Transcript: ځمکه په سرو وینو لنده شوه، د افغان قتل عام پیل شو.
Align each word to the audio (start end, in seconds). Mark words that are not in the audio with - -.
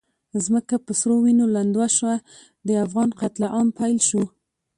ځمکه 0.45 0.75
په 0.85 0.91
سرو 0.99 1.15
وینو 1.23 1.45
لنده 1.55 1.85
شوه، 1.97 2.15
د 2.67 2.69
افغان 2.85 3.09
قتل 3.19 3.43
عام 3.53 3.67
پیل 3.79 3.97
شو. 4.07 4.23